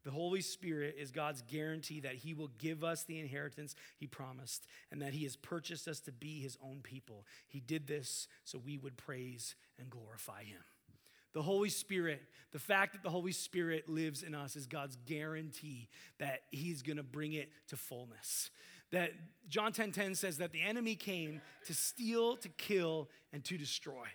[0.07, 4.64] The Holy Spirit is God's guarantee that He will give us the inheritance He promised
[4.92, 7.27] and that He has purchased us to be His own people.
[7.49, 10.62] He did this so we would praise and glorify Him.
[11.33, 15.88] The Holy Spirit, the fact that the Holy Spirit lives in us is God's guarantee
[16.21, 18.51] that He's gonna bring it to fullness.
[18.92, 19.11] That
[19.49, 24.07] John 10 10 says that the enemy came to steal, to kill, and to destroy.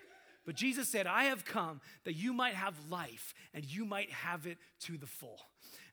[0.45, 4.47] But Jesus said, I have come that you might have life and you might have
[4.47, 5.39] it to the full.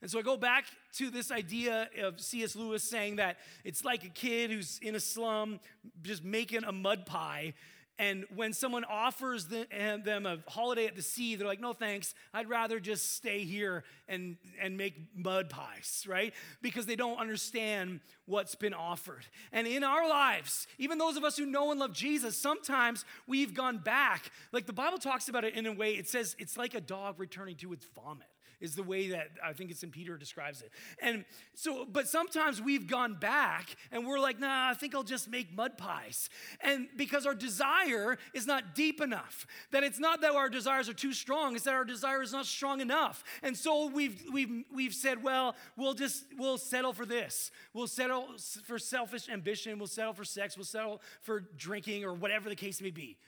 [0.00, 2.54] And so I go back to this idea of C.S.
[2.56, 5.60] Lewis saying that it's like a kid who's in a slum
[6.02, 7.54] just making a mud pie
[7.98, 12.48] and when someone offers them a holiday at the sea, they're like, no thanks, I'd
[12.48, 16.32] rather just stay here and, and make mud pies, right?
[16.62, 19.26] Because they don't understand what's been offered.
[19.52, 23.52] And in our lives, even those of us who know and love Jesus, sometimes we've
[23.52, 24.30] gone back.
[24.52, 27.18] Like the Bible talks about it in a way, it says it's like a dog
[27.18, 28.28] returning to its vomit
[28.60, 30.70] is the way that I think it's in Peter describes it.
[31.00, 35.30] And so, but sometimes we've gone back and we're like, nah, I think I'll just
[35.30, 36.28] make mud pies.
[36.60, 40.94] And because our desire is not deep enough, that it's not that our desires are
[40.94, 43.22] too strong, it's that our desire is not strong enough.
[43.42, 47.50] And so we've we've we've said, well, we'll just we'll settle for this.
[47.72, 48.26] We'll settle
[48.64, 52.80] for selfish ambition, we'll settle for sex, we'll settle for drinking or whatever the case
[52.80, 53.18] may be.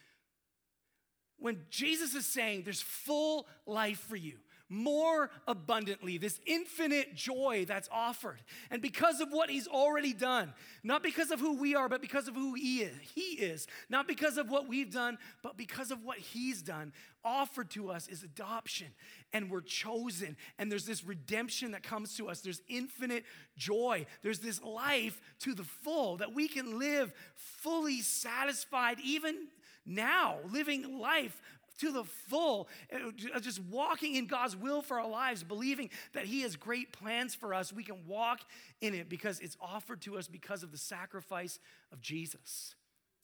[1.38, 4.34] When Jesus is saying there's full life for you,
[4.70, 8.40] more abundantly, this infinite joy that's offered.
[8.70, 10.54] And because of what he's already done,
[10.84, 14.06] not because of who we are, but because of who he is, he is, not
[14.06, 16.92] because of what we've done, but because of what he's done,
[17.24, 18.86] offered to us is adoption.
[19.32, 20.36] And we're chosen.
[20.56, 22.40] And there's this redemption that comes to us.
[22.40, 23.24] There's infinite
[23.56, 24.06] joy.
[24.22, 29.48] There's this life to the full that we can live fully satisfied, even
[29.84, 31.40] now, living life
[31.80, 36.42] to the full, uh, just walking in God's will for our lives, believing that He
[36.42, 37.72] has great plans for us.
[37.72, 38.40] We can walk
[38.80, 41.58] in it because it's offered to us because of the sacrifice
[41.92, 42.74] of Jesus.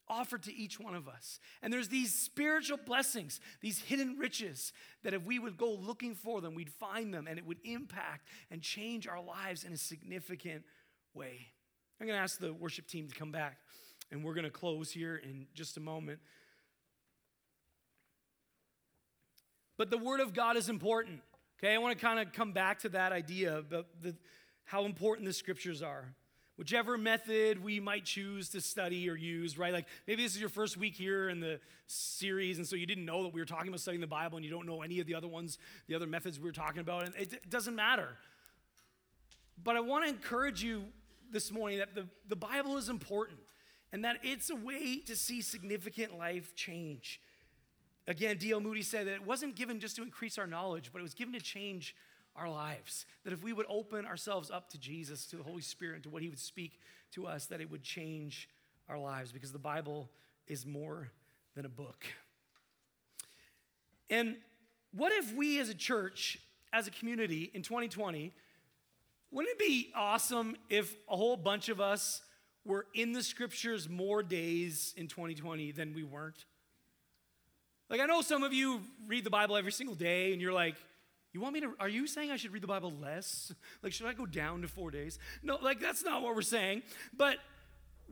[0.08, 1.40] Offered to each one of us.
[1.62, 6.40] And there's these spiritual blessings, these hidden riches, that if we would go looking for
[6.40, 10.62] them, we'd find them and it would impact and change our lives in a significant
[11.12, 11.48] way.
[12.00, 13.58] I'm going to ask the worship team to come back,
[14.12, 16.20] and we're going to close here in just a moment.
[19.76, 21.20] But the Word of God is important.
[21.58, 24.14] Okay, I want to kind of come back to that idea about the,
[24.64, 26.14] how important the scriptures are.
[26.56, 29.72] Whichever method we might choose to study or use, right?
[29.72, 33.04] Like maybe this is your first week here in the series, and so you didn't
[33.04, 35.06] know that we were talking about studying the Bible and you don't know any of
[35.06, 38.08] the other ones, the other methods we were talking about, and it, it doesn't matter.
[39.62, 40.84] But I want to encourage you
[41.30, 43.40] this morning that the, the Bible is important
[43.92, 47.20] and that it's a way to see significant life change.
[48.08, 48.60] Again, D.L.
[48.60, 51.34] Moody said that it wasn't given just to increase our knowledge, but it was given
[51.34, 51.94] to change
[52.36, 53.06] our lives.
[53.24, 56.22] That if we would open ourselves up to Jesus, to the Holy Spirit, to what
[56.22, 56.80] He would speak
[57.12, 58.48] to us, that it would change
[58.88, 60.08] our lives because the Bible
[60.46, 61.10] is more
[61.54, 62.06] than a book.
[64.08, 64.36] And
[64.92, 66.38] what if we as a church,
[66.72, 68.32] as a community in 2020,
[69.32, 72.22] wouldn't it be awesome if a whole bunch of us
[72.64, 76.44] were in the scriptures more days in 2020 than we weren't?
[77.88, 80.74] Like, I know some of you read the Bible every single day and you're like,
[81.32, 83.52] you want me to, are you saying I should read the Bible less?
[83.82, 85.18] Like, should I go down to four days?
[85.42, 86.82] No, like, that's not what we're saying.
[87.16, 87.36] But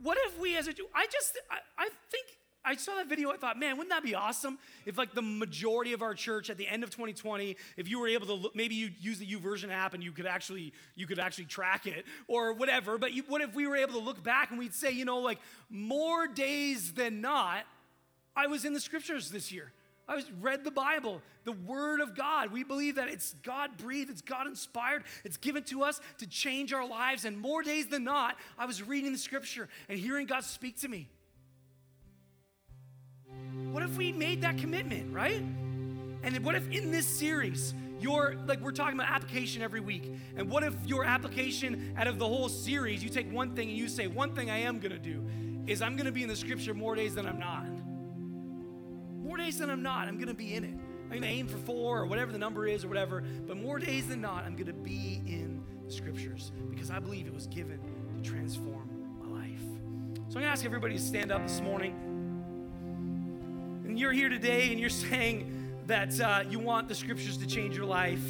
[0.01, 2.27] what if we as a, I just, I, I think,
[2.63, 5.93] I saw that video, I thought, man, wouldn't that be awesome if, like, the majority
[5.93, 8.75] of our church at the end of 2020, if you were able to, look, maybe
[8.75, 12.53] you use the YouVersion app and you could actually, you could actually track it or
[12.53, 12.97] whatever.
[12.97, 15.19] But you, what if we were able to look back and we'd say, you know,
[15.19, 17.65] like, more days than not,
[18.35, 19.71] I was in the scriptures this year.
[20.07, 22.51] I was read the Bible, the Word of God.
[22.51, 26.73] We believe that it's God breathed, it's God inspired, it's given to us to change
[26.73, 27.25] our lives.
[27.25, 30.87] And more days than not, I was reading the Scripture and hearing God speak to
[30.87, 31.09] me.
[33.71, 35.41] What if we made that commitment, right?
[36.23, 40.49] And what if in this series, your like we're talking about application every week, and
[40.49, 43.87] what if your application out of the whole series, you take one thing and you
[43.87, 45.23] say, one thing I am gonna do
[45.65, 47.65] is I'm gonna be in the Scripture more days than I'm not
[49.35, 50.73] more days than I'm not, I'm going to be in it.
[51.03, 53.79] I'm going to aim for four or whatever the number is or whatever, but more
[53.79, 57.45] days than not, I'm going to be in the scriptures because I believe it was
[57.47, 57.81] given
[58.15, 58.89] to transform
[59.19, 59.59] my life.
[59.59, 61.91] So I'm going to ask everybody to stand up this morning.
[63.85, 67.75] And you're here today and you're saying that uh, you want the scriptures to change
[67.75, 68.23] your life.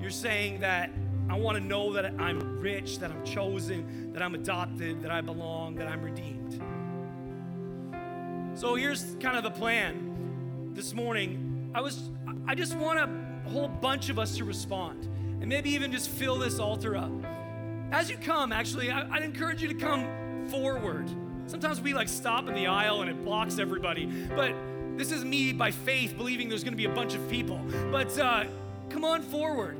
[0.00, 0.90] You're saying that
[1.28, 5.20] I want to know that I'm rich, that I'm chosen, that I'm adopted, that I
[5.20, 6.60] belong, that I'm redeemed.
[8.58, 10.09] So here's kind of the plan
[10.74, 11.70] this morning.
[11.74, 12.10] I was
[12.46, 15.04] I just want a whole bunch of us to respond
[15.40, 17.10] and maybe even just fill this altar up.
[17.92, 21.08] As you come, actually, I, would encourage you to come forward.
[21.46, 24.06] Sometimes we like stop in the aisle and it blocks everybody,
[24.36, 24.54] but
[24.96, 27.60] this is me by faith believing there's going to be a bunch of people.
[27.90, 28.44] But uh,
[28.90, 29.76] come on forward,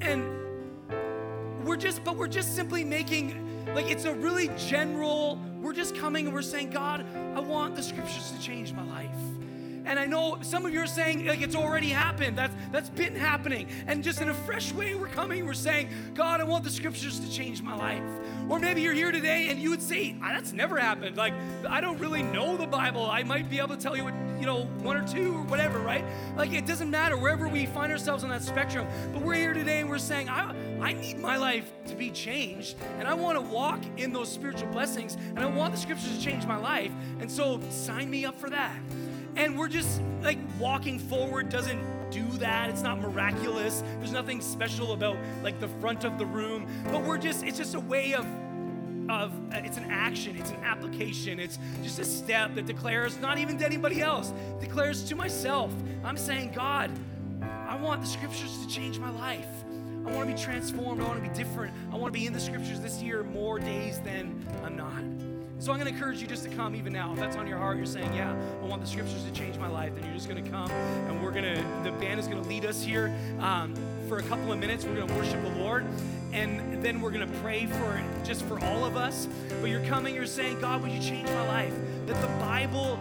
[0.00, 0.24] and
[1.64, 5.40] we're just, but we're just simply making like it's a really general.
[5.60, 9.10] We're just coming and we're saying, God, I want the scriptures to change my life.
[9.86, 12.36] And I know some of you are saying like it's already happened.
[12.36, 13.68] That's that's been happening.
[13.86, 15.46] And just in a fresh way, we're coming.
[15.46, 18.02] We're saying, God, I want the scriptures to change my life.
[18.48, 21.16] Or maybe you're here today and you would say, ah, that's never happened.
[21.16, 21.34] Like
[21.68, 23.06] I don't really know the Bible.
[23.06, 25.78] I might be able to tell you what, you know, one or two or whatever,
[25.78, 26.04] right?
[26.36, 28.88] Like it doesn't matter wherever we find ourselves on that spectrum.
[29.12, 32.76] But we're here today and we're saying, I, I need my life to be changed
[32.98, 36.20] and I want to walk in those spiritual blessings and I want the scriptures to
[36.20, 36.90] change my life.
[37.20, 38.76] And so sign me up for that.
[39.36, 42.70] And we're just like walking forward doesn't do that.
[42.70, 43.82] It's not miraculous.
[43.98, 47.74] There's nothing special about like the front of the room, but we're just it's just
[47.74, 48.26] a way of
[49.08, 53.38] of uh, it's an action, it's an application, it's just a step that declares not
[53.38, 55.72] even to anybody else, declares to myself.
[56.04, 56.90] I'm saying, God,
[57.42, 59.46] I want the scriptures to change my life.
[60.06, 61.02] I want to be transformed.
[61.02, 61.74] I want to be different.
[61.92, 65.25] I want to be in the scriptures this year more days than I'm not.
[65.58, 67.12] So I'm going to encourage you just to come even now.
[67.12, 69.68] If that's on your heart, you're saying, Yeah, I want the scriptures to change my
[69.68, 72.42] life, then you're just going to come and we're going to, the band is going
[72.42, 73.74] to lead us here um,
[74.08, 74.84] for a couple of minutes.
[74.84, 75.86] We're going to worship the Lord
[76.32, 79.28] and then we're going to pray for just for all of us.
[79.60, 81.74] But you're coming, you're saying, God, would you change my life?
[82.06, 82.98] That the Bible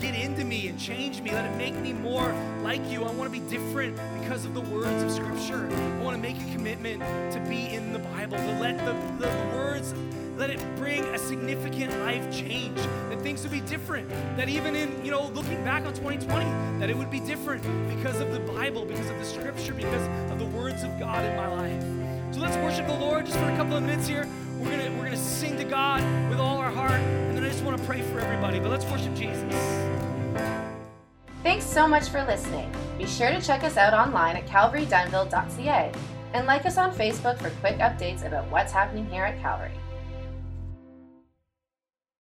[0.00, 1.30] get into me and change me.
[1.30, 2.32] Let it make me more
[2.62, 3.04] like you.
[3.04, 5.68] I want to be different because of the words of Scripture.
[5.70, 7.00] I want to make a commitment
[7.32, 9.94] to be in the Bible, to let the, the words
[10.36, 12.76] let it bring a significant life change.
[12.76, 14.08] That things would be different.
[14.36, 16.44] That even in, you know, looking back on 2020,
[16.78, 17.62] that it would be different
[17.96, 21.36] because of the Bible, because of the scripture, because of the words of God in
[21.36, 21.82] my life.
[22.32, 24.28] So let's worship the Lord just for a couple of minutes here.
[24.58, 27.64] We're gonna we're gonna sing to God with all our heart, and then I just
[27.64, 28.60] want to pray for everybody.
[28.60, 29.87] But let's worship Jesus.
[31.68, 32.74] So much for listening.
[32.96, 35.92] Be sure to check us out online at calvarydunville.ca
[36.32, 39.70] and like us on Facebook for quick updates about what's happening here at Calvary.